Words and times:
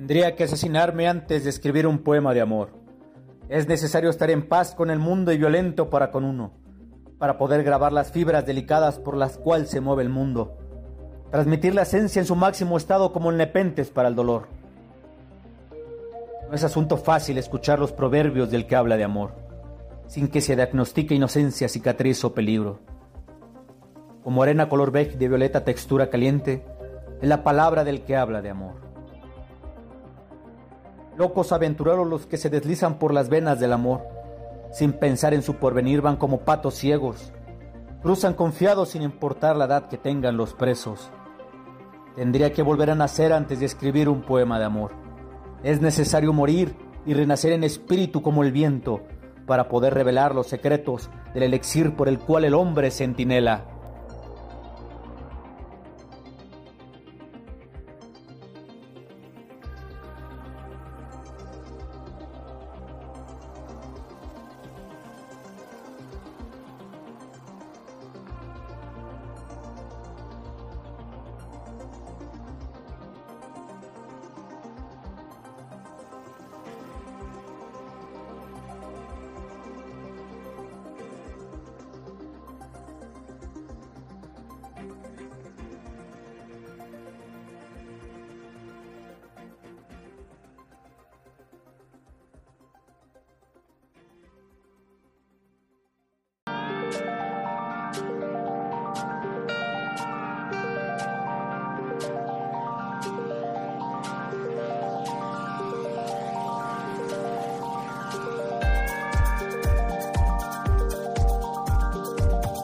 Tendría 0.00 0.34
que 0.34 0.44
asesinarme 0.44 1.08
antes 1.08 1.44
de 1.44 1.50
escribir 1.50 1.86
un 1.86 1.98
poema 1.98 2.32
de 2.32 2.40
amor. 2.40 2.70
Es 3.50 3.68
necesario 3.68 4.08
estar 4.08 4.30
en 4.30 4.48
paz 4.48 4.74
con 4.74 4.90
el 4.90 4.98
mundo 4.98 5.30
y 5.30 5.36
violento 5.36 5.90
para 5.90 6.10
con 6.10 6.24
uno, 6.24 6.54
para 7.18 7.36
poder 7.36 7.62
grabar 7.62 7.92
las 7.92 8.10
fibras 8.10 8.46
delicadas 8.46 8.98
por 8.98 9.14
las 9.14 9.36
cuales 9.36 9.68
se 9.68 9.82
mueve 9.82 10.02
el 10.02 10.08
mundo, 10.08 10.56
transmitir 11.30 11.74
la 11.74 11.82
esencia 11.82 12.18
en 12.18 12.24
su 12.24 12.34
máximo 12.34 12.78
estado 12.78 13.12
como 13.12 13.30
el 13.30 13.36
nepentes 13.36 13.90
para 13.90 14.08
el 14.08 14.14
dolor. 14.14 14.48
No 16.48 16.54
es 16.54 16.64
asunto 16.64 16.96
fácil 16.96 17.36
escuchar 17.36 17.78
los 17.78 17.92
proverbios 17.92 18.50
del 18.50 18.66
que 18.66 18.76
habla 18.76 18.96
de 18.96 19.04
amor, 19.04 19.34
sin 20.06 20.28
que 20.28 20.40
se 20.40 20.56
diagnostique 20.56 21.14
inocencia, 21.14 21.68
cicatriz 21.68 22.24
o 22.24 22.32
peligro. 22.32 22.80
Como 24.24 24.42
arena 24.42 24.70
color 24.70 24.92
beige 24.92 25.18
de 25.18 25.28
violeta 25.28 25.62
textura 25.62 26.08
caliente, 26.08 26.64
es 27.20 27.28
la 27.28 27.44
palabra 27.44 27.84
del 27.84 28.00
que 28.00 28.16
habla 28.16 28.40
de 28.40 28.48
amor. 28.48 28.89
Locos 31.20 31.52
aventureros 31.52 32.08
los 32.08 32.24
que 32.24 32.38
se 32.38 32.48
deslizan 32.48 32.98
por 32.98 33.12
las 33.12 33.28
venas 33.28 33.60
del 33.60 33.74
amor. 33.74 34.08
Sin 34.72 34.94
pensar 34.94 35.34
en 35.34 35.42
su 35.42 35.56
porvenir 35.56 36.00
van 36.00 36.16
como 36.16 36.46
patos 36.46 36.76
ciegos. 36.76 37.30
Cruzan 38.00 38.32
confiados 38.32 38.88
sin 38.88 39.02
importar 39.02 39.54
la 39.54 39.66
edad 39.66 39.88
que 39.88 39.98
tengan 39.98 40.38
los 40.38 40.54
presos. 40.54 41.10
Tendría 42.16 42.54
que 42.54 42.62
volver 42.62 42.88
a 42.88 42.94
nacer 42.94 43.34
antes 43.34 43.60
de 43.60 43.66
escribir 43.66 44.08
un 44.08 44.22
poema 44.22 44.58
de 44.58 44.64
amor. 44.64 44.92
Es 45.62 45.82
necesario 45.82 46.32
morir 46.32 46.74
y 47.04 47.12
renacer 47.12 47.52
en 47.52 47.64
espíritu 47.64 48.22
como 48.22 48.42
el 48.42 48.50
viento 48.50 49.02
para 49.46 49.68
poder 49.68 49.92
revelar 49.92 50.34
los 50.34 50.46
secretos 50.46 51.10
del 51.34 51.42
elixir 51.42 51.96
por 51.96 52.08
el 52.08 52.18
cual 52.18 52.46
el 52.46 52.54
hombre 52.54 52.90
centinela. 52.90 53.66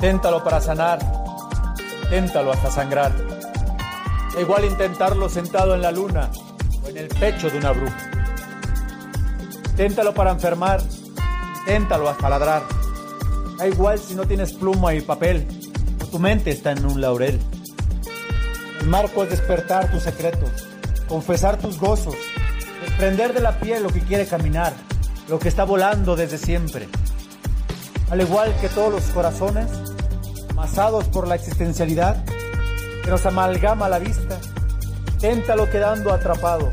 Téntalo 0.00 0.42
para 0.42 0.62
sanar, 0.62 0.98
téntalo 2.08 2.52
hasta 2.52 2.70
sangrar. 2.70 3.12
Da 4.32 4.40
igual 4.40 4.64
intentarlo 4.64 5.28
sentado 5.28 5.74
en 5.74 5.82
la 5.82 5.92
luna 5.92 6.30
o 6.82 6.88
en 6.88 6.96
el 6.96 7.08
pecho 7.08 7.50
de 7.50 7.58
una 7.58 7.72
bruja. 7.72 8.10
Téntalo 9.76 10.14
para 10.14 10.30
enfermar, 10.30 10.80
téntalo 11.66 12.08
hasta 12.08 12.30
ladrar. 12.30 12.62
Da 13.58 13.68
igual 13.68 13.98
si 13.98 14.14
no 14.14 14.24
tienes 14.24 14.54
pluma 14.54 14.94
y 14.94 15.02
papel 15.02 15.46
o 16.02 16.06
tu 16.06 16.18
mente 16.18 16.50
está 16.50 16.72
en 16.72 16.86
un 16.86 16.98
laurel. 17.02 17.38
El 18.80 18.86
marco 18.86 19.24
es 19.24 19.28
despertar 19.28 19.90
tus 19.90 20.04
secretos, 20.04 20.66
confesar 21.08 21.58
tus 21.58 21.78
gozos, 21.78 22.16
desprender 22.86 23.34
de 23.34 23.40
la 23.40 23.60
piel 23.60 23.82
lo 23.82 23.90
que 23.90 24.00
quiere 24.00 24.24
caminar, 24.26 24.72
lo 25.28 25.38
que 25.38 25.50
está 25.50 25.64
volando 25.64 26.16
desde 26.16 26.38
siempre. 26.38 26.88
Al 28.10 28.20
igual 28.20 28.52
que 28.60 28.68
todos 28.68 28.92
los 28.92 29.04
corazones, 29.04 29.70
amasados 30.50 31.04
por 31.04 31.28
la 31.28 31.36
existencialidad 31.36 32.24
que 33.04 33.08
nos 33.08 33.24
amalgama 33.24 33.88
la 33.88 34.00
vista, 34.00 34.36
téntalo 35.20 35.70
quedando 35.70 36.12
atrapado 36.12 36.68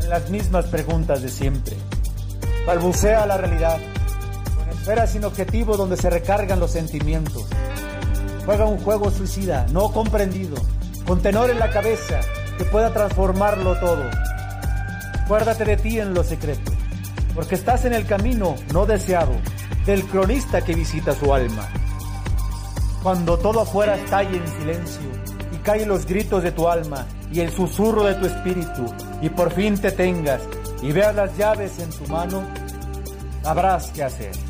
en 0.00 0.08
las 0.08 0.30
mismas 0.30 0.64
preguntas 0.64 1.20
de 1.20 1.28
siempre. 1.28 1.76
Balbucea 2.66 3.26
la 3.26 3.36
realidad, 3.36 3.78
con 4.56 4.66
esferas 4.70 5.12
sin 5.12 5.26
objetivo 5.26 5.76
donde 5.76 5.98
se 5.98 6.08
recargan 6.08 6.58
los 6.58 6.70
sentimientos. 6.70 7.44
Juega 8.46 8.64
un 8.64 8.78
juego 8.78 9.10
suicida, 9.10 9.66
no 9.70 9.92
comprendido, 9.92 10.56
con 11.06 11.20
tenor 11.20 11.50
en 11.50 11.58
la 11.58 11.68
cabeza 11.68 12.20
que 12.56 12.64
pueda 12.64 12.94
transformarlo 12.94 13.78
todo. 13.78 14.04
Acuérdate 15.22 15.66
de 15.66 15.76
ti 15.76 16.00
en 16.00 16.14
lo 16.14 16.24
secreto, 16.24 16.72
porque 17.34 17.56
estás 17.56 17.84
en 17.84 17.92
el 17.92 18.06
camino 18.06 18.54
no 18.72 18.86
deseado 18.86 19.34
del 19.88 20.04
cronista 20.04 20.60
que 20.60 20.74
visita 20.74 21.14
su 21.14 21.32
alma. 21.32 21.66
Cuando 23.02 23.38
todo 23.38 23.62
afuera 23.62 23.96
estalle 23.96 24.36
en 24.36 24.46
silencio 24.60 25.08
y 25.50 25.56
caen 25.56 25.88
los 25.88 26.04
gritos 26.04 26.42
de 26.42 26.52
tu 26.52 26.68
alma 26.68 27.06
y 27.32 27.40
el 27.40 27.50
susurro 27.50 28.04
de 28.04 28.14
tu 28.16 28.26
espíritu 28.26 28.84
y 29.22 29.30
por 29.30 29.50
fin 29.50 29.80
te 29.80 29.90
tengas 29.90 30.42
y 30.82 30.92
veas 30.92 31.14
las 31.14 31.34
llaves 31.38 31.78
en 31.78 31.88
tu 31.88 32.06
mano, 32.12 32.42
sabrás 33.42 33.90
qué 33.94 34.04
hacer. 34.04 34.47